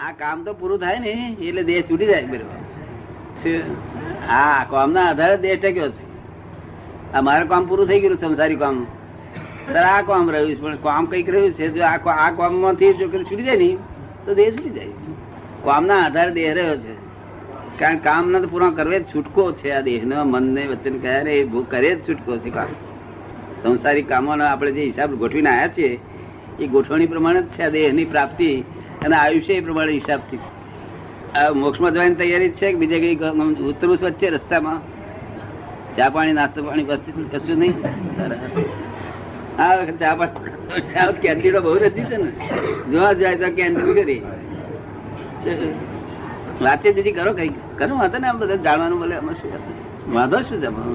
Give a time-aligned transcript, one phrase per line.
[0.00, 3.58] આ કામ તો પૂરું થાય ને, એટલે દેહ છૂટી જાય બરોબર?
[4.28, 6.04] હા કામના આધારે દેહ ટક્યો છે.
[7.12, 8.86] આ મારું કામ પૂરું થઈ ગયું સંસારી કામ.
[9.76, 13.42] આ કામ રહ્યું છે, પણ કામ કંઈક રહ્યું છે, જો આ આ કામમાંથી જો છૂટી
[13.42, 13.76] જાય ને,
[14.26, 14.86] તો દેહ છૂટી જાય.
[15.64, 16.94] કામના આધારે દેહ રહ્યો છે.
[17.78, 21.32] કારણ કામ ના તો પૂરા કરવે જ છૂટકો છે આ દેહનો, મનને, વચન કહ્યા રે
[21.32, 22.66] એ ભૂ- કરે જ છૂટકો છે કામ.
[23.62, 26.00] સંસારી કામોનો આપણે જે હિસાબ ગોઠવીને આવ્યા છીએ,
[26.60, 28.64] એ ગોઠવણી પ્રમાણે જ છે આ દેહની પ્રાપ્તિ.
[29.04, 30.40] અને આયુષ્ય એ પ્રમાણે હિસાબથી
[31.40, 33.16] આ મોક્ષમાં જવાની તૈયારી છે કે બીજે કઈ
[33.70, 34.80] ઉતરું વચ્ચે રસ્તામાં?
[35.96, 36.86] ચા પાણી, નાસ્તો પાણી
[37.32, 37.76] કશું નહીં?
[39.58, 42.30] હા ચા પાણી કેન્ટીનો બહુ રસી છે ને.
[42.90, 44.20] જોવા જાય તો કેન્ટીન કરી.
[46.62, 49.50] વાતચીત બીજી કરો કઈ કરો, વાંધો ને આમ બધા જાણવાનું શું
[50.14, 50.86] વાંધો શું આમાં?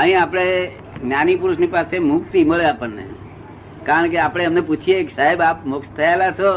[0.00, 0.46] અહીં આપણે
[1.02, 3.04] જ્ઞાની પુરુષની પાસે મુક્તિ મળે આપણને.
[3.86, 6.50] કારણ કે આપણે એમને પૂછીએ સાહેબ, આપ મોક્ષ થયેલા છો?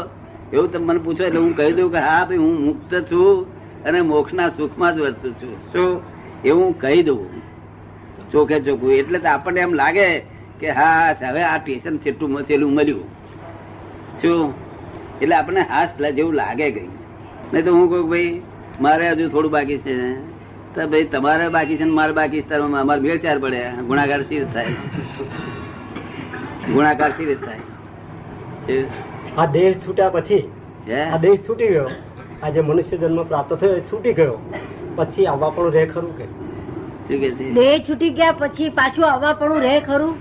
[0.52, 3.46] એવું તમે મને પૂછો એટલે હું કહી દઉં કે હા ભાઈ, હું મુક્ત છું
[3.84, 5.72] અને મોક્ષના સુખમાં જ વર્તું છું.
[5.72, 6.02] શું?
[6.44, 7.42] એવું હું કહી દઉં.
[8.32, 8.92] ચોખે ચોખ્ખું.
[8.92, 10.18] એટલે તો આપણને એમ લાગે
[10.60, 13.04] કે હા હવે આ ટેશન છેટું મચેલું મળ્યું.
[14.22, 14.54] શું?
[15.22, 16.88] એટલે આપણને હાસ જેવું લાગે કઈ.
[17.52, 18.40] નહીં તો હું કહું ભાઈ,
[18.80, 19.94] મારે હજુ થોડું બાકી છે.
[20.74, 23.62] તો ભાઈ, તમારે બાકી છે ને મારે બાકી છે અમારે બે ચાર પડે.
[23.86, 24.64] ગુણાકાર સી થાય?
[26.72, 28.84] ગુણાકાર સી થાય?
[29.38, 30.42] આ દેહ છૂટ્યા પછી
[30.88, 31.00] હે?
[31.14, 31.88] આ દેહ છૂટી ગયો.
[32.42, 34.36] આ જે મનુષ્ય જન્મ પ્રાપ્ત થયો એ છૂટી ગયો.
[34.96, 36.26] પછી આવવા પણ રહે ખરું કે?
[37.58, 40.14] દેહ છૂટી ગયા પછી પાછું આવવા પણ રહે ખરું?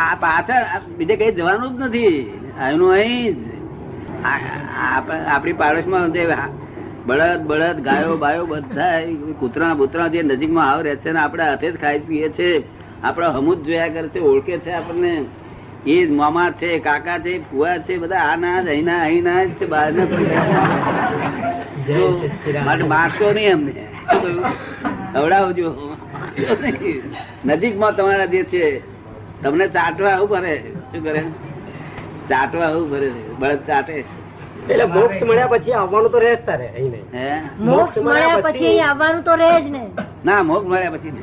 [0.00, 0.64] આ પાછળ
[0.98, 2.16] બીજે કઈ જવાનું જ નથી.
[2.68, 3.36] એનું અહીં
[4.26, 6.28] આપણી પાડોશમાં જે
[7.06, 8.94] બળદ બળદ ગાયો બાયો બધા
[9.40, 12.48] કૂતરા બુતરા જે નજીકમાં આવ રહે છે ને આપણે હાથે જ ખાઈ પીએ છે
[13.02, 15.12] આપણા હમુજ જોયા કરે છે ઓળખે છે આપણને.
[15.86, 19.50] એ જ મામા છે કાકા છે ફુવા છે બધા આ ના જ અહીંના અહીંના જ
[19.58, 19.90] છે બહાર
[22.66, 23.72] માટે મારશો નહીં અમને?
[25.12, 25.68] ખવડાવજો
[27.46, 28.62] નજીકમાં તમારા જે છે
[29.42, 30.54] તમને ચાટવા આવું પડે.
[30.90, 31.22] શું કરે?
[32.30, 33.08] ચાટવા આવું પડે.
[33.40, 33.94] બળદ ચાટે.
[34.68, 36.66] એટલે મોક્ષ મળ્યા પછી આવવાનું તો રહે જ તારે
[37.14, 37.28] હે?
[37.60, 39.82] મોક્ષ મળ્યા પછી આવવાનું તો રહે જ ને.
[40.24, 41.22] ના મોક્ષ મળ્યા પછી ને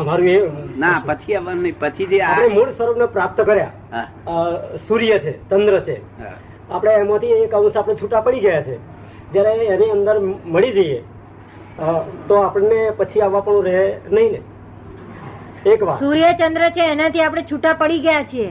[0.00, 0.38] અમારું એ
[0.84, 1.76] ના પછી આવવાનું નહીં.
[1.82, 3.72] પછી જે આ આપણે મૂળ સ્વરૂપ પ્રાપ્ત કર્યા.
[4.88, 5.96] સૂર્ય છે ચંદ્ર છે.
[6.70, 8.76] આપણે એમાંથી એક અંશ આપણે છૂટા પડી ગયા છે.
[9.32, 10.16] જયારે એની અંદર
[10.54, 11.00] મળી જઈએ
[12.28, 13.82] તો આપણને પછી આવવા પણ રહે
[14.12, 14.40] નહીં ને.
[15.72, 15.98] એક વાત.
[15.98, 18.50] સૂર્ય ચંદ્ર છે એનાથી આપણે છૂટા પડી ગયા છીએ.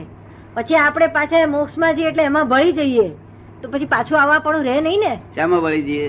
[0.54, 3.08] પછી આપણે પાછા મોક્ષમાં જઈએ એટલે એમાં ભળી જઈએ.
[3.62, 5.12] તો પછી પાછું આવવા પણ રહે નહીં ને?
[5.34, 6.08] શામાં ભળી જઈએ?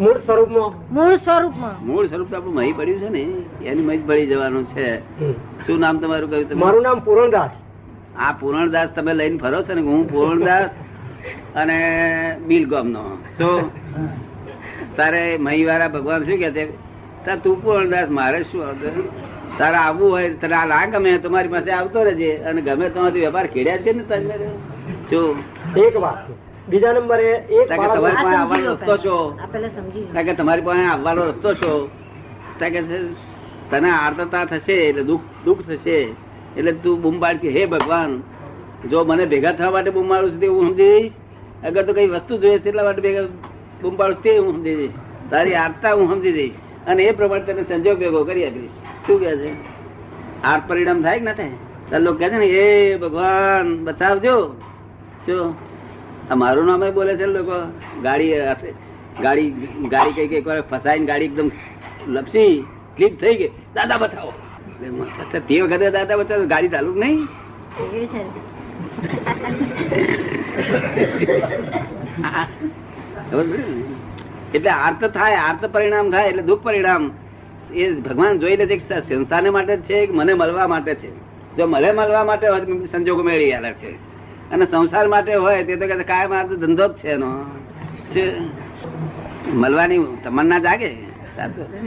[0.00, 0.72] મૂળ સ્વરૂપમાં.
[0.94, 1.76] મૂળ સ્વરૂપમાં.
[1.86, 3.22] મૂળ સ્વરૂપ તો આપણું મહી પડ્યું છે ને.
[3.70, 4.86] એની મહી ભળી જવાનું છે.
[5.66, 7.50] શું નામ તમારું કહ્યું મારું નામ પૂરણદાસ.
[8.18, 10.70] આ પૂરણદાસ તમે લઈને ફરો છો ને હું પૂરણદાસ
[11.56, 11.78] અને
[12.46, 13.70] બિલગોમ નો તો?
[14.96, 16.88] તારે મહીવાળા ભગવાન શું કે છે?
[17.42, 18.64] તું પૂરણદાસ મારે શું
[19.58, 22.36] તારે આવવું હોય તારે આ ના ગમે તો મારી પાસે આવતો રહેજે.
[22.36, 24.48] અને ગમે તો વેપાર ખેડ્યા છે ને તમે
[25.10, 25.36] જો.
[25.76, 26.30] એક વાત
[26.68, 29.38] બીજા નંબરે એક કારણ કે બાળક- તમારે પાસે આવવાનો રસ્તો છો.
[30.14, 31.90] કે તમારી પાસે આવવાનો રસ્તો છો.
[32.58, 32.82] કારણ કે
[33.70, 36.27] તને આર્તતા થશે એટલે દુઃખ દુઃખ થશે.
[36.56, 38.22] એટલે તું બૂમ પાડતી હે ભગવાન,
[38.90, 41.12] જો મને ભેગા થવા માટે બૂમ મારું છું તે હું સમજી જઈશ?
[41.64, 43.22] અગર તો કઈ વસ્તુ જોઈએ એટલા માટે ભેગા
[43.82, 44.90] બૂમ પાડું તે હું સમજી જઈશ.
[45.30, 46.52] તારી આર્તા હું સમજી જઈશ.
[46.86, 48.70] અને એ પ્રમાણે તને સંજોગ ભેગો કરી આપીશ.
[49.06, 49.50] શું કહે છે?
[50.42, 51.50] આર્ત પરિણામ થાય કે ના થાય?
[51.90, 54.36] તાર લોકો કહે છે ને એ ભગવાન, બતાવજો.
[55.26, 55.54] જો,
[56.30, 57.56] આ મારું નામ બોલે છે લોકો,
[58.02, 58.32] ગાડી
[59.22, 59.50] ગાડી
[59.90, 61.50] ગાડી કઈ કઈ ફસાઈને ગાડી એકદમ
[62.08, 62.64] લપસી
[62.96, 63.48] ક્લિક થઈ ગઈ.
[63.74, 64.32] દાદા, બતાવો.
[64.80, 67.26] તે વખતે દાદા બતાવો ગાડી ચાલુ નહીં?
[74.54, 77.10] એટલે આર્ત થાય આર્ત પરિણામ થાય એટલે દુઃખ પરિણામ.
[77.74, 81.10] એ ભગવાન જોઈ લે છે કે સંસ્થાને માટે છે કે મને મળવા માટે છે?
[81.56, 83.90] જો મને મળવા માટે હોય સંજોગો મેળવી આલે છે.
[84.50, 87.30] અને સંસાર માટે હોય તે તો કાયમ આ ધંધો જ છે એનો.
[89.54, 90.90] મળવાની તમન્ના જાગે.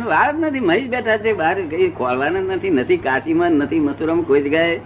[0.05, 0.59] વાર જ નથી.
[0.59, 4.79] મહી બેઠા છે, બહાર કઈ ખોલવાના નથી નથી કાશીમાં, નથી મથુરામાં કોઈ જગ્યાએ.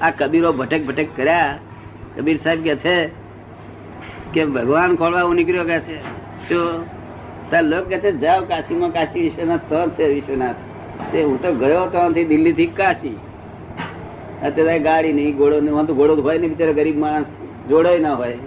[0.00, 1.58] આ કબીરો ભટક ભટક કર્યા.
[2.16, 3.10] કબીર સાહેબ કે છે
[4.34, 6.02] કે ભગવાન ખોલવા હું નીકળ્યો કે છે?
[6.48, 6.84] શું
[7.50, 10.54] તાર લોક કે છે, જાઓ કાશીમાં, કાશી વિશ્વનાથ સ્થળ છે વિશ્વનાથ.
[11.12, 13.16] તે હું તો ગયો હતો અહીંથી દિલ્હીથી કાશી.
[14.42, 17.24] અત્યારે ગાડી નહીં, ઘોડો નહીં હું તો ઘોડો હોય ને બિચારા ગરીબ માણસ.
[17.68, 18.38] જોડે ના હોય.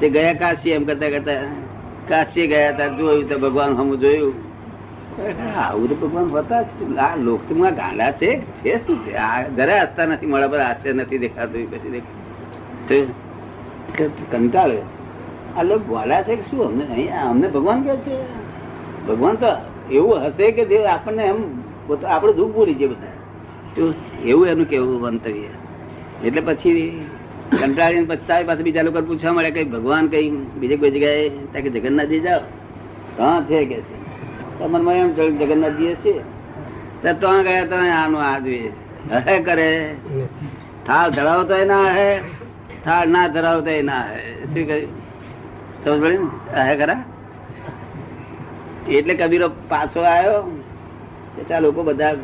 [0.00, 1.32] તે ગયા કાશી એમ કરતા કરતા.
[2.08, 4.49] કાશી ગયા હતા, જોયું તો ભગવાન હમ જોયું.
[5.56, 6.64] આવું તો ભગવાન હોતા.
[6.98, 9.14] આ લોકમાં ગાંડા છે છે શું છે?
[9.14, 13.14] આ જરા હસતા નથી મળે પર હાસ્ય નથી દેખાતું પછી દેખાતું
[14.30, 14.82] કંટાળે
[15.56, 16.66] આ લોકો બોલ્યા છે શું?
[16.66, 18.16] અમને નહીં અમને ભગવાન કે છે.
[19.06, 19.46] ભગવાન તો
[19.90, 21.36] એવું હશે કે જે આપણને એમ
[22.08, 23.06] આપણે દુઃખ ભૂલી છે બધા?
[24.24, 25.48] એવું એનું કેવું મંતવ્ય?
[26.24, 27.06] એટલે પછી
[27.60, 31.62] કંટાળીને પછી તારી પાસે બીજા લોકો પૂછવા મળે કે ભગવાન કઈ બીજે કોઈ જગ્યાએ ત્યાં
[31.62, 32.40] કે જગન્નાથજી જાઓ?
[33.18, 33.99] હા, છે કે છે.
[34.68, 36.40] મનમાં એમ થયું જગન્નાથજી છે.
[37.12, 38.72] તો ગયા તમે આનું આ જોઈએ.
[39.28, 39.96] હે કરે.
[40.86, 42.20] થાળ ધરાવતો ના હે
[42.84, 44.44] થાળ ના ધરાવતો ના હે.
[44.44, 45.00] શું કહ્યું
[45.84, 47.04] સમજ પડી ને હે ખરા?
[48.88, 50.62] એટલે કબીરો પાછો આવ્યો.
[51.46, 52.14] ત્યાં લોકો બધા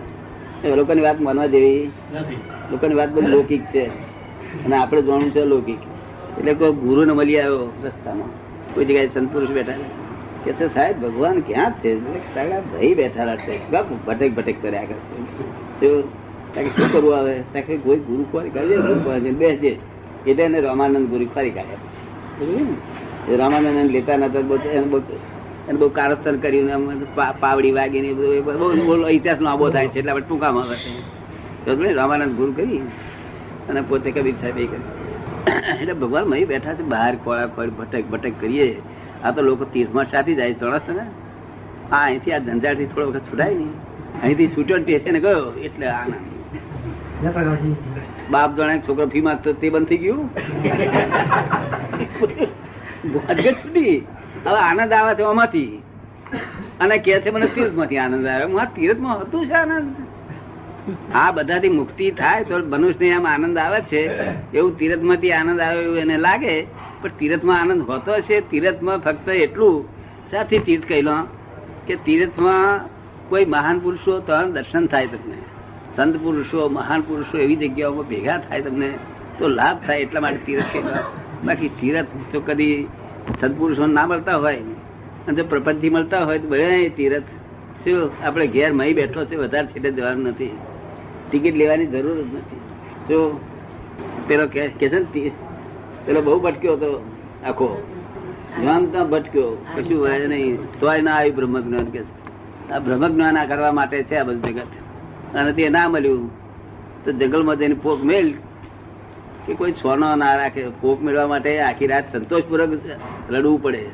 [0.76, 1.90] લોકોની વાત માનવા જેવી.
[2.70, 3.86] લોકોની વાત બધી લૌકિક છે.
[4.64, 5.78] અને આપણે જાણવું છે લૌકિક.
[6.38, 8.28] એટલે કોઈ ગુરુ ને મળી આવ્યો રસ્તામાં.
[8.74, 9.72] કોઈ જગ્યાએ સંતોષ બેઠા.
[10.46, 12.00] કે છે, સાહેબ, ભગવાન ક્યાં છે?
[12.74, 13.70] ભાઈ બેઠા છે.
[13.70, 15.24] ગપ ભટેક ભટેક કર્યા કરે
[15.80, 17.42] તો શું તાકે શું કરવું આવે?
[17.52, 19.78] તાકે કોઈ ગુરુ ખોરી કાઢે બેસજે
[20.26, 24.38] એટલે એને રામાનંદ ગુરુ ખોરી કાઢ્યા રામાનંદ લેતા નતા
[24.68, 25.00] એને બહુ
[25.68, 29.70] એને બહુ કારસ્તર કર્યું ને પા- પાવડી વાગી ને બધું, એ બહુ ઇતિહાસ નો આબો
[29.70, 29.98] થાય છે.
[29.98, 31.92] એટલે આપણે ટૂંકામાં આવે?
[31.92, 32.78] રામાનંદ ગુરુ કરી
[33.68, 34.84] અને પોતે કબીર સાહેબ એ કરી.
[35.80, 38.82] એટલે ભગવાન મહી બેઠા છે, બહાર કોળા કોળ ભટક ભટક કરીએ.
[39.24, 41.04] આ તો લોકો તીર્થમાં સાથી જાય ચોરસ ને
[41.92, 43.66] આ અહીંથી આ ધંધાથી થોડો વખત છૂટાય ને
[44.22, 46.14] અહીંથી છૂટ્યો સ્ટેશને ગયો એટલે આનંદ.
[48.30, 50.30] બાપ જાણે છોકરો ફી માગતો તે બંધ થઈ ગયું.
[53.44, 53.94] છૂટી
[54.46, 55.82] હવે આનંદ આવે છે આમાંથી.
[56.80, 59.94] અને કે છે મને તીર્થમાંથી આનંદ આવ્યો હું આ તીર્થમાં હતું છે આનંદ.
[61.14, 64.02] આ બધાથી મુક્તિ થાય તો મનુષ્યને એમ આનંદ આવે છે.
[64.58, 66.54] એવું તીરથમાંથી આનંદ આવ્યો એવું એને લાગે.
[67.02, 69.84] પણ તીરથમાં આનંદ હોતો છે તીરથમાં ફક્ત એટલું
[70.30, 71.26] સાથી તીર્થ કહેલો
[71.86, 72.80] કે તીરથમાં
[73.28, 75.36] કોઈ મહાન પુરુષો તો દર્શન થાય તમને.
[75.96, 78.98] સંત પુરુષો, મહાન પુરુષો એવી જગ્યાઓમાં ભેગા થાય તમને
[79.38, 80.88] તો લાભ થાય એટલા માટે તીરથ કહેલો.
[81.44, 82.88] બાકી તીરથ તો કદી
[83.40, 84.56] સદપુરુષો ના મળતા હોય.
[84.56, 87.22] અને જો પ્રપંચથી મળતા હોય તો બધા તીરથ.
[87.84, 90.56] શું આપણે ઘેર મહી બેઠો છે, વધારે છેટે જવાનું નથી.
[91.30, 92.56] ટિકિટ લેવાની જરૂર જ નથી.
[93.08, 93.40] જો
[94.26, 95.30] પેલો કે છે ને
[96.06, 97.10] પેલો બહુ ભટક્યો હતો
[97.46, 97.82] આખો.
[98.60, 99.66] જ્ઞાન ત્યાં ભટક્યો.
[99.76, 100.80] કશું હોય નહીં.
[100.80, 102.00] તોય ના આવ્યું બ્રહ્મ જ્ઞાન કે.
[102.72, 104.66] આ બ્રહ્મ જ્ઞાન કરવા માટે છે આ બધું જગત.
[105.34, 106.30] અને તે ના મળ્યું.
[107.04, 108.28] તો જંગલમાં જઈને પોક મેળ
[109.46, 110.68] કે કોઈ છોનો ના રાખે.
[110.80, 112.78] પોક મેળવા માટે આખી રાત સંતોષપૂર્વક
[113.30, 113.86] રડવું પડે.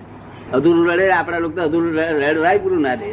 [0.52, 3.12] અધૂરું રડે આપડા લોકો અધૂરું રડવાય પૂરું ના દે.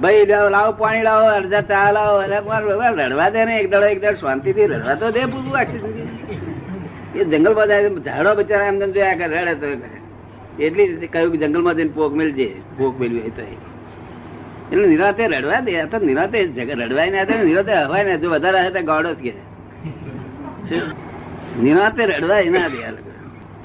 [0.00, 2.22] ભાઈ લાવો લાવો પાણી લાવો અડધા ચા લાવો.
[2.22, 3.58] એટલે રડવા દે ને.
[3.58, 5.97] એક દડો એક દડ શાંતિથી રડવા તો દે પૂરું આખી.
[7.18, 9.66] એ જંગલમાં જાય ઝાડો બચારા એમને જોયા કરે રડે તો
[10.64, 12.46] એટલી રીતે કહ્યું કે જંગલમાં જઈને પોક મેળજે
[12.78, 13.42] પોક મેળવી હોય તો
[14.72, 16.38] એટલે નિરાતે રડવા દે તો નિરાતે
[16.80, 19.32] રડવાય ને નિરાતે હવાય ને જો વધારે હશે તો ગાડો જ કે?
[21.62, 22.78] નિરાતે રડવાય ના દે.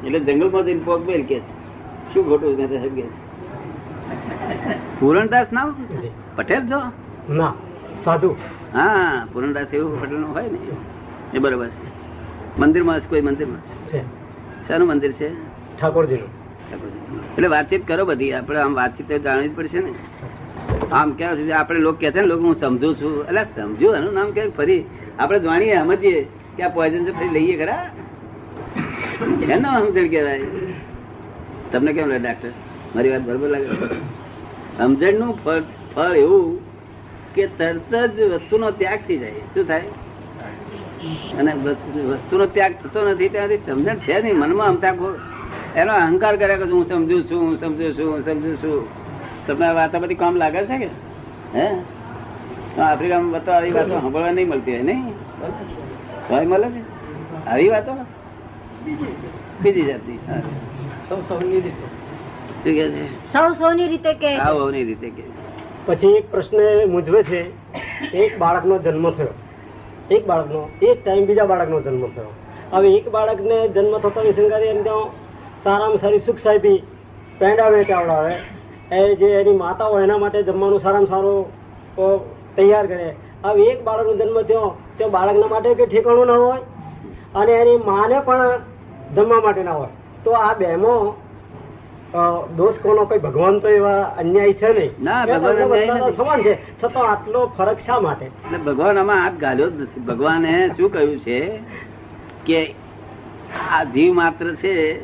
[0.05, 1.39] એટલે જંગલમાં જઈને પોક મેળ કે.
[2.13, 3.05] શું ખોટું નથી કે.
[4.99, 5.67] પૂરણદાસ નામ
[6.35, 6.79] પટેલ છો
[7.39, 7.53] ના
[8.03, 8.29] સાધુ.
[8.73, 10.59] હા પૂરણદાસ એવું પટેલનું હોય ને.
[11.33, 11.87] એ બરોબર છે.
[12.59, 13.61] મંદિરમાં છે, કોઈ મંદિરમાં
[14.67, 15.29] શાનું મંદિર છે?
[15.77, 16.31] ઠાકોરજીનું.
[17.37, 19.91] એટલે વાતચીત કરો બધી આપણે આમ વાતચીત જાણવી જ પડશે ને.
[20.91, 23.13] આમ ક્યાં સુધી આપણે લોકો કે છે ને લોકો હું સમજુ છું.
[23.27, 24.81] એટલે સમજુ એનું નામ કે ફરી
[25.19, 26.21] આપણે જાણીએ સમજીએ
[26.57, 27.83] કે આ પોઈઝન છે ફરી લઈએ ખરા.
[29.53, 30.47] એનો સમજણ કહેવાય.
[31.71, 32.51] તમને કેમ લાગે ડાક્ટર
[32.95, 33.67] મારી વાત બરોબર લાગે?
[34.77, 35.61] સમજણનું ફળ
[35.95, 36.45] ફળ એવું
[37.35, 39.43] કે તરત જ વસ્તુનો ત્યાગ થઈ જાય.
[39.53, 40.02] શું થાય?
[41.39, 44.93] અને વસ્તુનો ત્યાગ થતો નથી ત્યાંથી સમજણ છે નહીં મનમાં અમતા
[45.75, 48.87] એનો અહંકાર કર્યા કે હું સમજુ છું હું સમજુ છું હું સમજુ છું.
[49.47, 50.89] તમને આ વાતો બધી કામ લાગે છે કે?
[51.55, 51.67] હે?
[52.81, 55.13] આફ્રિકામાં વાતો આવી વાતો સાંભળવા નહીં મળતી હોય નહીં?
[56.29, 56.81] હોય મળે છે?
[57.47, 57.91] આવી વાતો?
[59.61, 60.41] બીજી જાતની હા.
[61.09, 61.53] શું
[62.63, 63.31] કે છે?
[63.33, 64.37] સૌ સૌની રીતે કે.
[64.45, 65.23] સૌની રીતે કે
[65.85, 66.57] પછી એક પ્રશ્ન
[66.91, 67.41] મૂંઝવે છે
[68.13, 69.33] એક બાળકનો જન્મ થયો.
[70.11, 72.33] એક બાળકનો એક ટાઈમ બીજા બાળકનો જન્મ થયો.
[72.71, 74.83] હવે એક બાળકને જન્મ થતો વિશંકારી એમ
[75.63, 76.83] સારામાં સારી સુખ સાહેબી
[77.39, 78.35] પેંડાવે ચાવડાવે.
[78.95, 81.45] એ જે એની માતા હોય એના માટે જમવાનું સારામાં સારું
[82.55, 83.15] તૈયાર કરે.
[83.43, 86.57] હવે એક બાળકનો જન્મ થયો તો બાળકના માટે કે ઠેકાણું ના હોય?
[87.35, 88.59] અને એની માને પણ
[89.15, 89.87] જમવા માટે ના હોય.
[90.23, 91.13] તો આ અ,
[92.55, 95.03] દોષ કોનો કોઈ ભગવાન તો એવા અન્યાય છે નહીં.
[95.03, 96.11] ના, ભગવાન.
[96.11, 96.81] સમાન છે.
[96.81, 98.25] છતાં આટલો ફરક શા માટે?
[98.25, 99.99] એટલે ભગવાન આમાં હાથ ગાલ્યો જ નથી.
[99.99, 101.59] ભગવાને શું કહ્યું છે
[102.45, 102.75] કે
[103.71, 105.03] આ જીવ માત્ર છે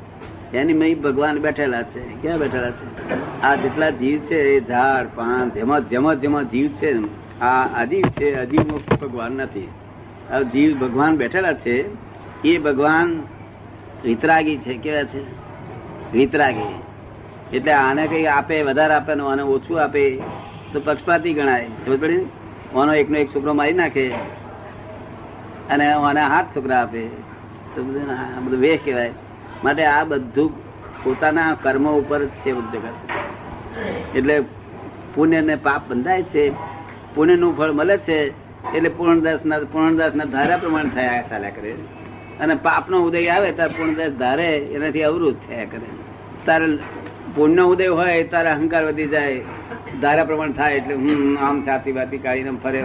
[0.57, 2.21] એની મય ભગવાન બેઠેલા છે.
[2.21, 3.41] ક્યાં બેઠેલા છે?
[3.41, 6.97] આ જેટલા જીવ છે એ ઝાડ પાન જેમાં જેમાં જેમાં જીવ છે
[7.41, 8.61] આ અજીવ છે અજીવ
[9.01, 9.67] ભગવાન નથી.
[10.31, 11.85] આ જીવ ભગવાન બેઠેલા છે
[12.43, 13.23] એ ભગવાન
[14.03, 14.73] વિતરાગી છે.
[14.77, 15.21] કેવા છે?
[16.13, 16.81] વિતરાગી
[17.53, 20.03] એટલે આને કઈ આપે, વધારે આપે ને આને ઓછું આપે,
[20.71, 21.67] તો પક્ષપાતી ગણાય.
[21.85, 22.25] ખબર પડી
[22.77, 24.05] આનો એકનો એક છોકરો મારી નાખે
[25.69, 27.03] અને આને હાથ છોકરા આપે.
[27.73, 28.07] તો બધું
[28.45, 29.13] બધું વેશ કહેવાય.
[29.63, 30.49] માટે આ બધું
[31.03, 32.83] પોતાના કર્મ ઉપર છે બધું
[34.15, 34.35] એટલે
[35.15, 36.43] પુણ્ય ને પાપ બંધાય છે
[37.15, 38.17] પુણ્યનું ફળ મળે છે,
[38.75, 41.71] એટલે પૂર્ણદાસ ના પૂર્ણદાસ ના ધારા પ્રમાણે થયા ચાલ્યા કરે.
[42.39, 45.89] અને પાપ નો ઉદય આવે, ત્યારે પૂર્ણદાસ ધારે, એનાથી અવરુદ્ધ થયા કરે.
[46.45, 46.67] તારે
[47.35, 49.41] પુણ્ય ઉદય હોય તારે અહંકાર વધી જાય,
[50.01, 52.81] ધારા પ્રમાણ થાય એટલે હમ, આમ છાતી બાતી કાઢીને ફરે.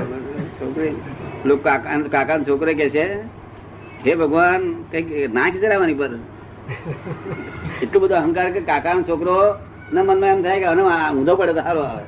[0.59, 0.95] છોકરી,
[1.45, 3.07] લોકો કાકા કાકા છોકરે કે છે,
[4.05, 6.11] હે ભગવાન, કંઈક નાખ જરાવાની પર.
[7.83, 9.37] એટલો બધો અહંકાર કે કાકાનો છોકરો
[9.93, 10.83] ના મનમાં એમ થાય કે હવે
[11.19, 12.05] ઊંધો પડે તો સારો આવે.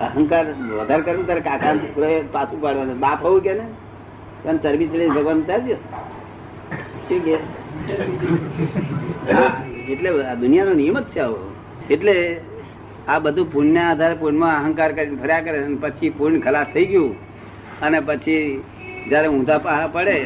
[0.00, 0.44] અહંકાર
[0.78, 2.98] વધારે કરવું ત્યારે કાકા છોકરો પાછું પાડવાનું.
[3.00, 3.66] બાપ હોવું કે ને?
[4.46, 5.76] એમ ચરબી ચડી ભગવાન ચાલજો
[7.06, 7.36] શું કે?
[9.92, 10.10] એટલે
[10.42, 11.38] દુનિયાનો નિયમ જ છે આવો.
[11.90, 12.40] એટલે
[13.08, 17.14] આ બધું પુણ્ય આધારે પુણ્યમાં અહંકાર કરીને ફર્યા કરે અને પછી પુણ્ય ખલાસ થઈ ગયું.
[17.82, 18.62] અને પછી
[19.10, 20.16] જયારે ઊંધા પાહા પડે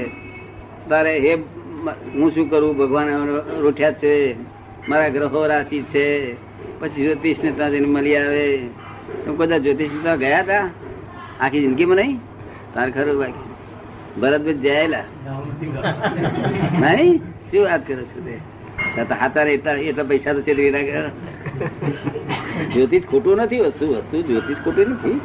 [0.88, 1.32] ત્યારે હે
[2.14, 2.76] હું શું કરું?
[2.78, 3.08] ભગવાન
[3.60, 4.12] રોઠ્યા છે
[4.88, 6.04] મારા ગ્રહો રાશિ છે
[6.80, 8.44] પછી જ્યોતિષ ને ત્યાં જઈને મળી આવે.
[9.24, 10.64] તો બધા જ્યોતિષ ત્યાં ગયા હતા
[11.40, 12.20] આખી જિંદગીમાં નહીં
[12.74, 13.46] તાર ખરું બાકી.
[14.20, 15.04] ભરતભાઈ જયેલા
[16.96, 17.22] નહીં?
[17.50, 18.34] શું વાત કરો છો તે?
[19.08, 21.10] તો હાથારે એટલા એટલા પૈસા તો ચેડવી નાખ્યા
[22.74, 25.20] જ્યોતિષ ખોટું નથી વસ્તુ વસ્તુ જ્યોતિષ ખોટું નથી,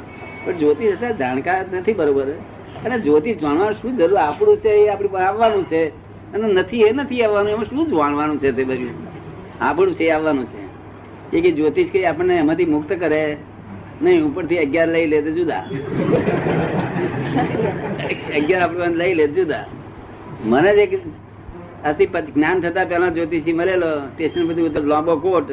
[0.46, 2.28] પણ જ્યોતિષ એટલે જાણકાર નથી, બરોબર?
[2.86, 4.18] અને જ્યોતિષ જાણવાનું શું જરૂર?
[4.18, 5.92] આપણું છે, એ આપણી આવવાનું છે.
[6.34, 8.90] અને નથી, એ નથી આવવાનું, એમાં શું જાણવાનું છે તે બધું?
[9.62, 10.63] આપણું છે આવવાનું છે.
[11.38, 13.38] એ કે જ્યોતિષ કે આપણને એમાંથી મુક્ત કરે?
[14.02, 15.56] નહીં, ઉપરથી અગિયાર લઈ લે તો જુદા.
[18.38, 19.66] અગિયાર આપણે લઈ લે જુદા.
[20.44, 21.00] મને જ એક
[21.84, 25.52] અતિ જ્ઞાન થતા પેલા જ્યોતિષી મળેલો સ્ટેશન બધું લાંબો કોટ.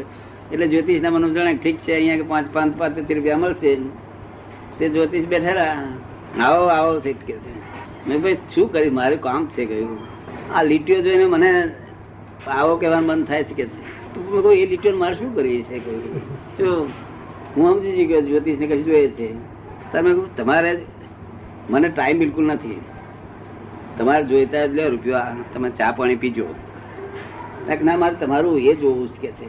[0.52, 3.72] એટલે જ્યોતિષ ના મને જાણે ઠીક છે, અહીંયા કે પાંચ પાંચ પાંચ રૂપિયા મળશે.
[4.78, 5.74] તે જ્યોતિષ બેઠેલા.
[6.44, 7.52] આવો આવો શેઠ કે છે.
[8.08, 8.94] મેં ભાઈ, શું કર્યું?
[8.94, 9.98] મારું કામ છે કહ્યું
[10.54, 11.50] આ લીટીઓ જોઈને મને
[12.46, 13.78] આવો કહેવાનું મન થાય છે કે છે.
[14.32, 16.92] મેં કહું એ લીટીઓ મારે શું કરી છે કહ્યું
[17.56, 19.28] હું સમજી ગયો જ્યોતિષ ને કશું જોઈએ છે.
[19.92, 20.72] તમે કહ્યું તમારે
[21.70, 22.80] મને ટાઈમ બિલકુલ નથી.
[23.98, 25.34] તમારે જોઈતા જ લે રૂપિયા.
[25.54, 26.46] તમે ચા પાણી પીજો.
[27.82, 29.46] ના, મારે તમારું એ જોવું છે કે છે.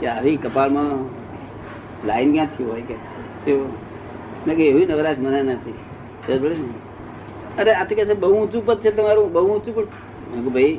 [0.00, 1.08] કે આવી કપાળમાં
[2.06, 2.94] લાઈન ક્યાંથી હોય કે?
[4.46, 5.74] મેં કે એવી નવરાજ મને નથી?
[7.58, 9.86] અરે, આ તો કે બહુ ઊંચું પદ છે તમારું, બહુ ઊંચું પદ.
[10.32, 10.78] મેં કહું ભાઈ,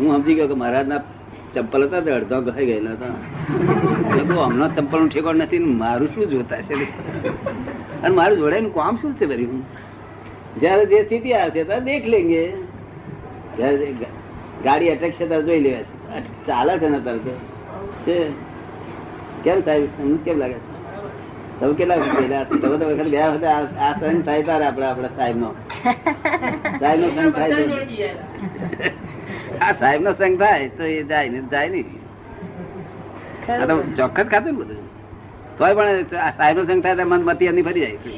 [0.00, 0.98] હું સમજી ગયો કે મહારાજના
[1.54, 3.06] ચંપલ હતા તે અડધા ગઈ ગયેલા હતા.
[4.16, 6.74] મેં કહું હમણાં ચંપલનું ઠેકોણ નથી મારું શું જોતા છે?
[8.02, 9.62] અને મારું જોડાયનું કામ શું છે ભરી
[10.60, 12.48] જયારે જે સ્થિતિ આવશે ત્યારે દેખ લેંગે.
[13.56, 13.92] જયારે
[14.64, 16.46] ગાડી અટકશે ત્યારે જોઈ લેવા છે.
[16.46, 17.20] ચાલે છે ને તરત
[18.08, 18.18] છે?
[19.44, 20.58] કેમ સાહેબ તમને કેમ લાગે?
[21.60, 22.44] તમે કેટલા ગયેલા?
[22.44, 23.92] તમે તો વખત ગયા હતા આ આ
[24.26, 25.54] થાય તારે આપડે આપડા સાહેબ નો
[26.80, 27.56] સાહેબ નો સંઘ થાય
[29.60, 31.86] આ સાહેબ નો સંઘ થાય તો એ જાય ને જાય નહીં.
[33.96, 34.82] ચોક્કસ ખાતું ને બધું.
[35.58, 35.88] તોય પણ
[36.18, 37.98] આ સાહેબ નો સંગ થાય તો મન મતી એની ફરી જાય.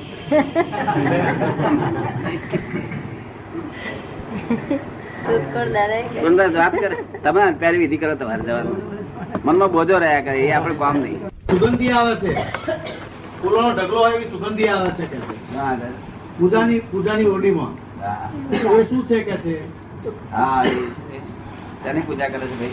[6.60, 6.96] વાત કરે?
[7.24, 8.99] તમે પહેલી વિધિ કરો તમારે જવાનું.
[9.44, 11.28] મનમાં બોજો રહ્યા કરે એ આપણે કામ નહીં.
[11.28, 12.34] સુગંધી આવે છે.
[13.42, 15.18] ફૂલોનો ઢગલો હોય એવી સુગંધી આવે છે કે
[16.38, 17.72] પૂજાની પૂજાની ઓરડીમાં.
[18.52, 19.54] એ શું છે કે છે?
[20.32, 22.70] હા એ- પૂજા કરે છે ભાઈ?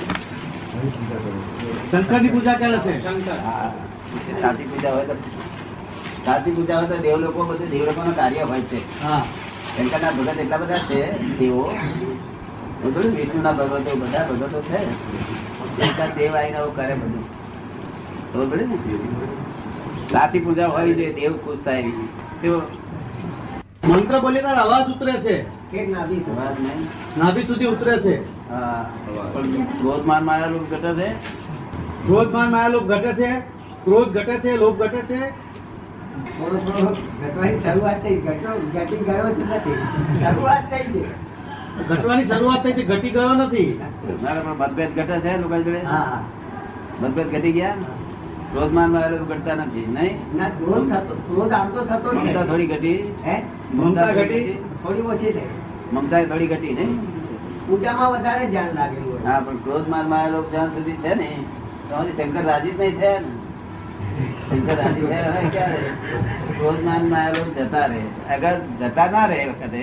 [1.92, 3.04] શંકરની પૂજા કરે છે?
[3.04, 3.40] શંકર.
[3.46, 3.72] હા.
[4.42, 5.14] સાચી પૂજા હોય તો
[6.26, 9.04] સાચી પૂજા હોય તો દેવ લોકો બધું દેવ લોકો કાર્ય હોય છે.
[9.04, 9.22] હા.
[9.78, 11.00] શંકરના ભગત એટલા બધા છે
[11.40, 11.72] દેવો
[12.86, 14.92] વિષ્ણુ ના ભગવતો બધા ભગવતો છે.
[16.16, 17.24] દેવ આવીને આવું કરે બધું.
[18.34, 18.76] ખબર ને?
[20.12, 22.50] સાચી પૂજા હોય જોઈએ દેવ ખુશ થાય એવી?
[23.90, 25.42] મંત્ર બોલીને અવાજ ઉતરે છે.
[25.42, 26.88] અવાજ નહીં.
[27.18, 28.50] નાભી સુધી ઉતરે છે.
[28.50, 28.90] હા.
[29.34, 31.14] પણ ક્રોધમાનમાં લોક ઘટે છે?
[32.06, 33.40] ક્રોધમાનમાં લોક ઘટે છે
[33.84, 35.30] ક્રોધ ઘટે છે લોક ઘટે છે.
[36.38, 38.16] ઘટવાની શરૂઆત થઈ.
[38.16, 38.38] છે
[38.74, 41.06] ઘટી ગયો નથી.
[41.78, 43.70] મારા નથી
[44.60, 45.82] મતભેદ ઘટે છે લોકો જોડે?
[47.02, 47.76] મતભેદ ઘટી ગયા?
[48.52, 50.16] ક્રોધમાનમાં આવેલું ઘટતા નથી નહીં?
[50.70, 51.02] મમતા
[52.46, 52.98] થોડી ઘટી?
[53.74, 54.44] મમતા ઘટી?
[54.84, 55.44] થોડી ઓછી છે.
[55.94, 56.94] મમતા થોડી ઘટી નહીં?
[57.68, 61.30] પૂજામાં વધારે ધ્યાન લાગેલું હા પણ ક્રોધમાનમાં આવેલો જ્યાં સુધી છે ને
[61.90, 63.32] તો શંકર રાજી જ નહીં થયા ને.
[64.50, 65.80] શંકર રાજી થયા ક્યારે
[66.58, 68.02] ક્રોધમાનમાં આવેલો જતા રહે.
[68.36, 69.82] અગર જતા ના રહે વખતે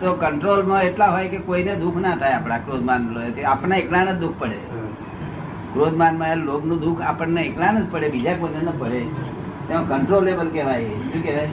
[0.00, 4.18] તો કંટ્રોલમાં એટલા હોય કે કોઈને દુઃખ ના થાય આપણા ક્રોધમાન આપણને આપણે એકલાને જ
[4.18, 4.58] દુઃખ પડે.
[5.72, 9.00] ક્રોધ માનમાં લોભનું દુઃખ આપણને એકલાને જ પડે બીજા કોઈને ન પડે.
[9.68, 10.84] તેમાં કંટ્રોલેબલ કહેવાય.
[10.84, 11.48] શું કહેવાય?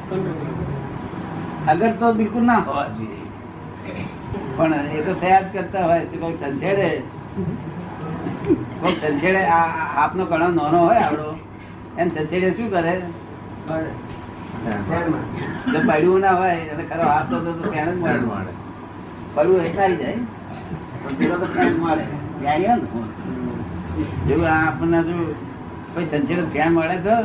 [1.67, 3.23] અગર તો બિલકુલ ના હોવા જોઈએ.
[4.57, 6.89] પણ એ તો થયા જ કરતા હોય તો કોઈ સંછેડે.
[8.81, 11.27] કોઈ સંછેડે આ ઘણો નાનો હોય આવડો
[11.97, 12.93] એમ સંછેડે શું કરે?
[15.71, 18.53] જો પડ્યું ના હોય અને ખરો હાથ તો તો ફેન જ મળે.
[19.35, 20.19] પડવું એ આવી જાય.
[21.03, 22.05] પણ પેલો તો ફેન મળે.
[22.39, 22.75] જ્ઞાની ને?
[24.27, 25.15] જેવું આપણને જો
[25.93, 27.15] કોઈ સંછેડે ફેન મળે તો.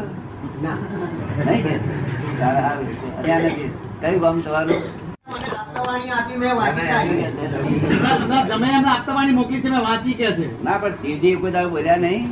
[4.00, 4.82] કયું ગામ તમારું?
[8.02, 10.46] ના, ના, તમે એમને આપતાવાણી મોકલી છે મેં વાંચી કે છે.
[10.64, 12.24] ના પણ શિવજી કોઈ દાડો બોલ્યા નહીં.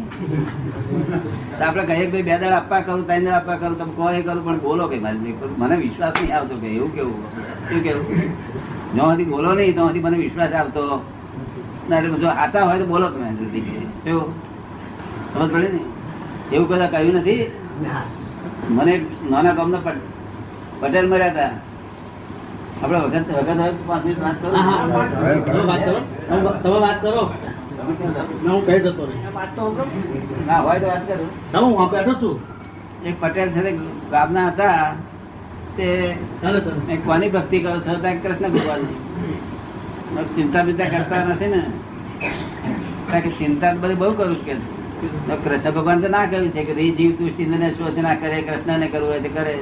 [1.66, 4.22] આપડે કહીએ કે ભાઈ બે દાડા આપવા કરું ત્રણ દાડા આપવા કરું તમે કહો એ
[4.22, 4.96] કરું પણ બોલો કે
[5.58, 7.14] મને વિશ્વાસ નહીં આવતો કે એવું કેવું.
[7.70, 8.06] શું કેવું?
[8.94, 11.02] જ્યાંથી બોલો નહીં ત્યાંથી મને વિશ્વાસ આવતો.
[11.88, 14.10] ના એટલે જો આતા હોય તો બોલો તમે જલ્દી કે.
[15.32, 15.80] સમજ પડે ને?
[16.52, 17.46] એવું કદાચ કહ્યું નથી?
[18.70, 19.00] મને
[19.30, 20.06] નાના ગામના પટ-
[20.80, 21.50] પટેલ મળ્યા હતા.
[22.82, 24.50] આપડે વખત વખત હોય પાંચ મિનિટ વાત કરો.
[26.62, 27.22] તમે વાત કરો.
[27.88, 29.04] ના, હું કહી જતો
[30.47, 31.30] ના હોય તો વાત કરું.
[31.52, 32.37] ના, હું બેઠો છું.
[33.04, 33.71] એક પટેલ છે
[34.11, 34.97] ગામના હતા.
[35.76, 36.80] તે ચાલો ચાલો.
[36.88, 37.80] મેં કોની ભક્તિ કરો?
[37.80, 38.83] છો ત્યાં કૃષ્ણ ભગવાન
[40.37, 41.61] ચિંતા બિંતા કરતા નથી ને.
[43.09, 44.54] કારણ કે ચિંતા બધું બહુ કરું કે
[45.45, 48.42] કૃષ્ણ ભગવાન તો ના કહ્યું છે કે રી જીવ તું સિંધ ને શોધ ના કરે
[48.42, 49.54] કૃષ્ણ ને કરવું હોય તો કરે.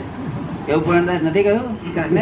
[0.69, 1.69] એવું પૂર્ણદાસ નથી કહ્યું?
[1.95, 2.19] કૃષ્ણ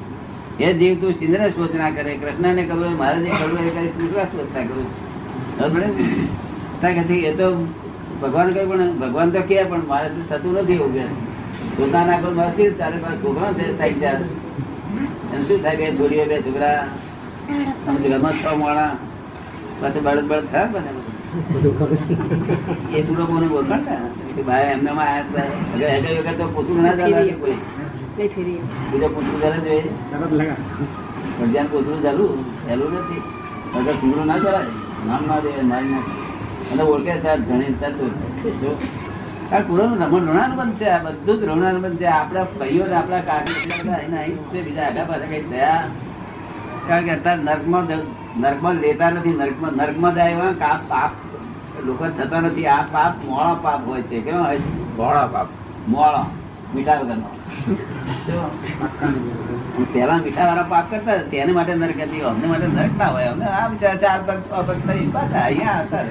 [0.66, 3.70] એ જીવ તું સિંધ ને શોધ ના કરે કૃષ્ણ ને કરવું મારે જે કરવું એ
[3.70, 5.09] કરી તું કરું કે
[7.28, 7.46] એ તો
[8.20, 11.04] ભગવાન કઈ પણ ભગવાન તો કે પણ મારે તો થતું નથી એવું કે.
[11.76, 14.26] પોતાના કોઈ મળતી તારે પાસે છોકરા છે થાય જાય
[15.34, 16.80] એમ શું થાય બે છોરીઓ બે છોકરા?
[18.02, 18.90] ઘરમાં છ માણા
[19.80, 20.90] પાછું બળદ બળદ ખરા બને
[22.96, 23.96] એ તું કોને ઓળખાણ ને?
[24.34, 27.58] કે ભાઈ એમને થાય વખત તો પોતું ના ચાલે કોઈ.
[28.90, 29.84] બીજો પોતું ચાલે જોઈએ
[31.36, 32.24] પણ જ્યાં પોતું ચાલુ
[32.66, 33.22] ચાલુ નથી.
[33.76, 34.62] અગર પૂરું ના ચલાય
[35.06, 36.30] નામ ના દે મારી નાખે.
[36.72, 38.10] અને ઓળખે ત્યાં ઘણી થતું
[39.54, 42.04] આ પૂરો રમણ ઋણાનુબંધ છે બધું જ ઋણાનુબંધ છે.
[42.04, 45.84] આપણા ભાઈઓ ને આપણા કાકી અહીં બીજા આગા પાછા કઈ થયા.
[46.88, 47.84] કારણ કે અત્યારે નર્કમાં
[48.40, 51.10] નર્કમાં લેતા નથી, નર્કમાં નર્કમાં જાય એવા કે પાપ
[51.84, 52.66] લોકો થતા નથી.
[52.66, 54.20] આ પાપ મોળા પાપ હોય છે.
[54.20, 54.96] કેવા હોય છે?
[54.96, 55.46] મોળા પાપ.
[55.88, 56.39] મોળો.
[56.74, 57.28] મીઠા વગરનો.
[59.92, 63.28] પેલા મીઠા વાળા પાપ કરતા તેને માટે નરક હતી અમને માટે નરક ના હોય.
[63.32, 66.04] અમને આ વિચાર ચાર પગ છ પગ થઈ પાછા અહીંયા આવતા.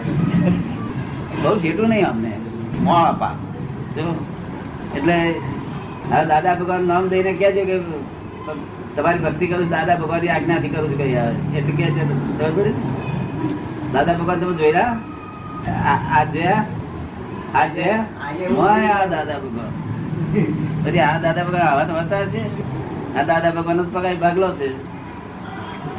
[1.44, 2.32] બહુ જેટલું નહીં અમને.
[2.84, 3.38] મોળા પાપ
[4.96, 5.18] એટલે
[6.10, 7.76] હવે દાદા ભગવાન નામ દઈને કહેજો કે
[8.96, 11.14] તમારી ભક્તિ કરું દાદા ભગવાનની આજ્ઞાથી કરું છું કઈ
[11.58, 12.04] એટલે કે છે
[13.94, 16.64] દાદા ભગવાન તમે જોઈ આ આ જોયા?
[17.54, 18.04] આ જોયા?
[18.58, 19.74] મોયા દાદા ભગવાન.
[20.84, 22.42] પછી આ દાદા ભગવાન આવા તો હતા છે
[23.18, 24.70] આ દાદા ભગવાન નો પગાર ભાગલો છે.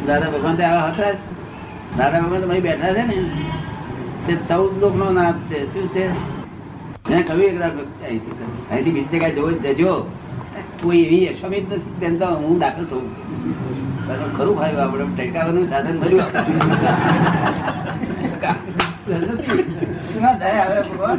[0.07, 1.13] દાદા ભગવાન તો આવા હતા
[1.99, 3.17] દાદા ભગવાન તો બેઠા છે ને.
[4.27, 5.59] તે ચૌદ લોક નો નાથ છે.
[5.73, 6.05] શું છે?
[7.11, 7.61] મેં કહ્યું એક
[8.71, 9.93] અહીંથી બીજે જગ્યાએ જવો જ જજો.
[10.83, 13.05] કોઈ એવી અશ્વમિત નથી તેમ તો હું દાખલ થઉં.
[14.37, 16.31] ખરું ભાઈ આપણે ટેકાવાનું સાધન ભર્યું.
[20.23, 21.19] ના થાય હવે ભગવાન?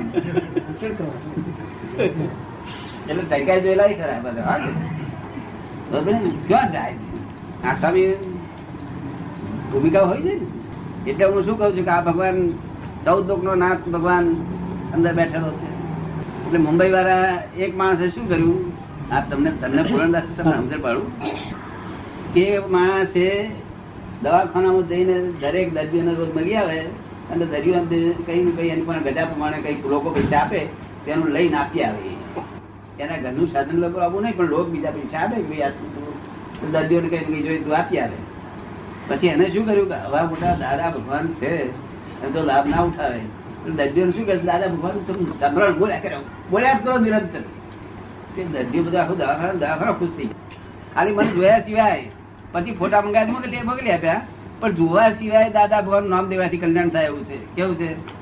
[3.11, 4.57] એટલે ટકાઈ જોયેલા ખરા બધા?
[6.47, 6.95] ક્યાં જાય?
[7.65, 8.07] આ સ્વામી
[9.71, 10.33] ભૂમિકા હોય છે
[11.09, 12.37] એટલે હું શું કઉ છું કે આ ભગવાન,
[13.05, 14.25] ચૌદ લોક નો નાથ ભગવાન
[14.93, 15.69] અંદર બેઠેલો છે.
[16.45, 18.59] એટલે મુંબઈ વાળા એક માણસે શું કર્યું?
[19.13, 21.09] આ તમને તમને પૂરણદાસ તમને સમજણ પાડું.
[22.33, 23.27] કે માણસે
[24.23, 26.79] દવાખાનામાં જઈને દરેક દર્દીઓને રોજ મળી આવે
[27.31, 27.83] અને દર્દીઓ
[28.25, 30.61] કઈ ને કઈ એની પણ ગજા પ્રમાણે કઈ લોકો પૈસા આપે
[31.05, 32.10] તેનું લઈને આપી આવે.
[32.99, 37.23] એના ઘરનું સાધન લોકો આપવું નહીં, પણ લોક બીજા પૈસા આપે ભાઈ આટલું દર્દીઓને કઈ
[37.23, 38.17] કઈ જોઈએ તું આપી આવે.
[39.07, 41.53] પછી એને શું કર્યું કે હવા મોટા દાદા ભગવાન છે
[42.21, 43.21] એ તો લાભ ના ઉઠાવે.
[43.71, 46.19] દર્દીઓને શું કહે દાદા ભગવાન તમે સંભળ બોલ્યા કરો.
[46.51, 47.43] બોલ્યા કરો નિરંતર.
[48.35, 50.29] કે દર્દીઓ બધા આખું દવાખાના દવાખાના ખુશ થઈ
[50.95, 52.05] ખાલી મને જોયા સિવાય.
[52.51, 54.21] પછી ફોટા મંગાવી મોકલી તે મોકલી આપ્યા.
[54.59, 57.55] પણ જોવા સિવાય દાદા ભગવાન નામ દેવાથી કલ્યાણ થાય એવું છે.
[57.55, 58.21] કેવું છે?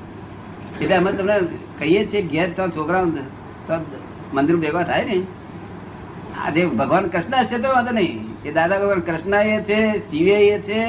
[0.80, 1.36] એટલે અમે તમને
[1.78, 3.74] કહીએ છીએ, ઘેર તો છોકરાઓ તો
[4.34, 5.18] મંદિર ભેગા થાય ને
[6.40, 8.18] આ જે ભગવાન કૃષ્ણ છે તો વાંધો નહીં.
[8.46, 9.78] એ દાદા ભગવાન કૃષ્ણ એ છે
[10.10, 10.80] શિવે એ છે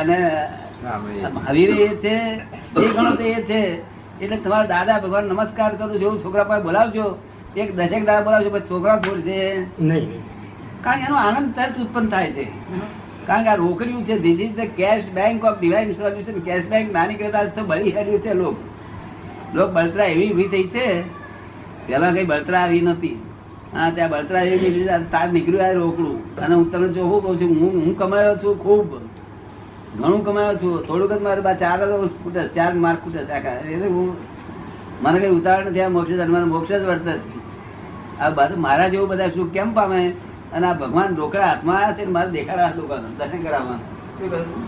[0.00, 0.18] અને
[1.36, 2.16] મહાવીર એ છે
[2.74, 3.62] જે ગણો એ છે.
[4.22, 7.06] એટલે તમારા દાદા ભગવાન નમસ્કાર કરું છું છોકરા પાસે બોલાવજો.
[7.56, 9.38] એક દશેક દાદા બોલાવજો પછી છોકરા છોડશે
[9.88, 10.06] નહીં
[10.84, 12.46] કારણ કે એનો આનંદ તરત ઉત્પન્ન થાય છે.
[13.26, 16.86] કારણ કે આ રોકડ્યું છે this is the cash bank of divine solution cash bank
[16.96, 18.56] નાની કરતા તો બળી હાર્યું છે લોક.
[19.56, 20.86] લોક બળતરા એવી ઊભી થઈ છે.
[21.88, 23.14] પેલા કઈ બળતરા આવી નથી.
[23.72, 26.36] હા, ત્યાં બળતરા એવી તાર નીકળ્યું આ રોકડું.
[26.36, 28.96] અને હું તમને શું કહું છું, હું હું કમાયો છું ખૂબ.
[29.98, 30.86] ઘણું કમાયો છું.
[30.86, 33.50] થોડુંક જ મારે ચાર જ ખૂટે ચાર માર્ક છે આખા.
[33.50, 34.16] એટલે હું,
[35.02, 37.20] મને કઈ ઉતાવળ નથી, આ મોક્ષ મને મોક્ષ જ વર્ત
[38.20, 40.12] આ બધું મારા જેવું બધા સુખ કેમ પામે?
[40.52, 44.30] અને આ ભગવાન રોકડા હાથમાં આવ્યા છે મારે દેખાડા લોકો દર્શન કરાવવાનું.
[44.30, 44.62] શું?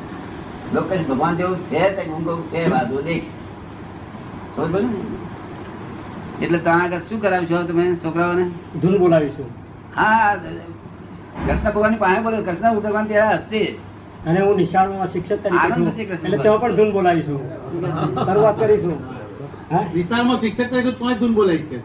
[0.74, 3.22] લોકો ભગવાન જેવું છે તે હું કહું છે બાજુ દેખ
[4.56, 4.84] સમજ?
[6.42, 8.44] એટલે ત્યાં આગળ શું કરાવશો તમે છોકરાઓને?
[8.80, 9.48] ધૂન બોલાવીશું
[9.96, 10.34] હા
[11.46, 13.62] કૃષ્ણ ભગવાન પાસે બોલે કૃષ્ણ ભગવાન ત્યાં હશે.
[14.26, 17.40] અને હું નિશાળમાં શિક્ષક તરીકે એટલે તેમાં પણ ધૂન બોલાવીશું
[18.26, 18.98] શરૂઆત કરીશું.
[19.94, 21.76] વિસ્તારમાં શિક્ષક તરીકે તો ધૂન બોલાઈશ કે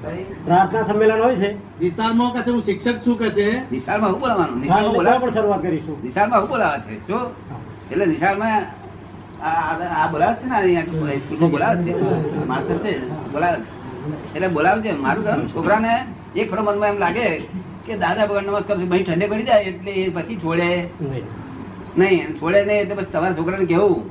[0.46, 1.50] પ્રાર્થના સંમેલન હોય છે?
[1.80, 3.48] વિસ્તારમાં કહે હું શિક્ષક છું કે છે?
[3.72, 4.60] નિશાળમાં હું બોલાવાનું?
[4.62, 6.04] નિશાળમાં એટલે પણ શરૂઆત કરીશું.
[6.04, 7.08] નિશાળમાં હું બોલાવા છે?
[7.08, 7.20] જો.
[7.92, 8.62] એટલે નિશાળમાં
[9.46, 11.94] આ બોલાવે છે ને બોલાવે છે.
[12.48, 12.94] માસ્તર છે
[13.34, 13.58] બોલાવે.
[13.58, 13.85] છે.
[14.36, 17.38] એટલે બોલાવજે મારું કામ છોકરાને એક ફરો મનમાં એમ લાગે
[17.86, 20.88] કે દાદા ભગવાન નમસ્કાર ભાઈ ઠંડે પડી જાય એટલે એ પછી છોડે.
[21.02, 21.24] નહીં.
[21.98, 24.10] નહીં છોડે નહીં એટલે પછી તમારા છોકરાને કેવું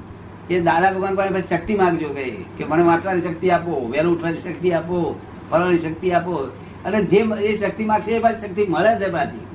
[0.49, 4.37] કે દાદા ભગવાન પાસે પછી શક્તિ માંગજો કે કે મને વાંચવાની શક્તિ આપો વહેલું ઉઠવાની
[4.37, 6.51] શક્તિ આપો ફરવાની શક્તિ આપો.
[6.85, 9.47] અને જે એ શક્તિ માંગશે એ પાછી શક્તિ મળે છે પાછી.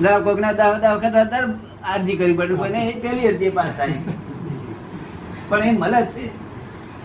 [0.00, 2.54] જરા કોઈકના દસ દસ વખત દર આરજી કરી પડે.
[2.54, 3.92] કોઈને એ પેલી હતી એ પાસ થાય.
[5.48, 6.41] પણ એ મળે જ છે.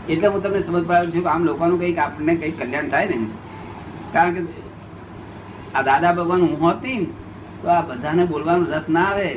[0.10, 3.18] એટલે હું તમને સમજ પાડું છું આમ લોકોનું કંઈક આપણને કંઈક કલ્યાણ થાય ને.
[4.14, 4.42] કારણ કે
[5.76, 7.00] આ દાદા ભગવાન હું હોતી
[7.62, 9.30] તો આ બધાને બોલવાનું રસ ના આવે.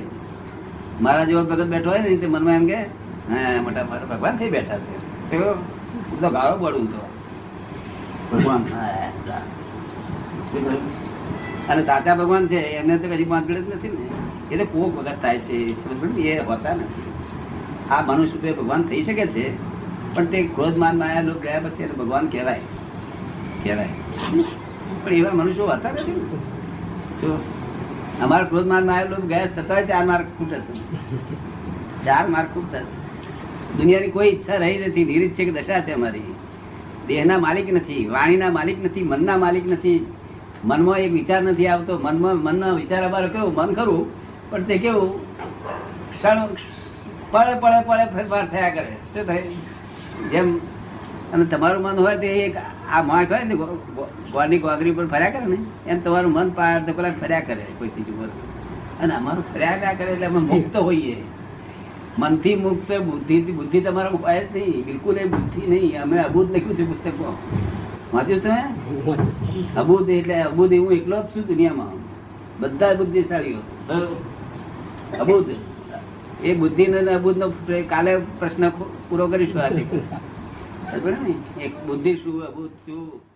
[1.01, 2.79] મારા જેવો ભગત બેઠો હોય ને, તે મનમાં એમ કે
[3.31, 4.97] હા મોટા મોટા ભગવાન થઈ બેઠા છે.
[5.37, 7.03] હું તો ગાળો પડું તો.
[8.33, 8.63] ભગવાન
[11.69, 14.05] અને સાચા ભગવાન છે, એમને તો કદી પાંચ જ નથી ને.
[14.53, 15.57] એટલે કોક વખત થાય છે?
[16.29, 17.09] એ હોતા નથી.
[17.91, 19.70] આ મનુષ્ય ભગવાન થઈ શકે છે.
[20.15, 22.61] પણ તે ક્રોધ માન માયા લોક ગયા પછી એને ભગવાન કહેવાય.
[23.65, 23.89] કહેવાય.
[25.05, 26.13] પણ એવા મનુષ્યો હતા નથી
[27.21, 27.43] તો
[28.21, 30.75] અમારા ક્રોધ માન માયા લોક ગયા છતાંય ચાર માર્ક ખૂટે છે.
[32.05, 33.01] ચાર માર્ક ખૂટતા છે.
[33.77, 36.35] દુનિયાની કોઈ ઈચ્છા રહી નથી નિરીક્ષક દશા છે અમારી.
[37.07, 40.13] દેહના માલિક નથી, વાણીના માલિક નથી, મનના માલિક નથી.
[40.65, 41.99] મનમાં એક વિચાર નથી આવતો.
[41.99, 43.55] મનમાં, મનના વિચાર અમારે કેવું?
[43.55, 44.11] મન ખરું,
[44.51, 45.37] પણ તે કેવું?
[46.23, 46.47] ક્ષણ
[47.31, 48.97] પડે પડે પડે ફેરફાર થયા કરે.
[49.15, 49.43] શું થાય?
[50.33, 50.49] જેમ,
[51.33, 52.57] અને તમારું મન હોય તો એક,
[52.93, 53.55] આ મોંક હોય ને
[54.33, 57.89] ગોળની ગોગરી પર ફર્યા કરે ને, એમ તમારું મન પાર તો કલાક ફર્યા કરે કોઈ
[57.89, 58.29] ચીજ ઉપર
[59.03, 61.17] અને અમારું ફર્યા ના કરે એટલે અમે મુક્ત હોઈએ.
[62.19, 64.85] મનથી મુક્ત બુદ્ધિ બુદ્ધિ તમારા હોય જ નહીં.
[64.87, 66.03] બિલકુલ એ બુદ્ધિ નહીં.
[66.03, 67.37] અમે અબૂધ લખ્યું છે પુસ્તકમાં.
[68.13, 68.63] વાંચ્યું તમે?
[69.77, 71.93] અબૂધ એટલે અબૂધ હું એકલો જ છું દુનિયામાં.
[72.61, 73.61] બધા બુદ્ધિશાળીઓ.
[75.21, 75.49] અબૂધ
[76.45, 77.49] એ બુદ્ધિ ને અબૂધ નો
[77.89, 78.69] કાલે પ્રશ્ન
[79.09, 79.87] પૂરો કરીશું આજે.
[81.61, 83.30] એક બુદ્ધિ શું અબૂધ શું?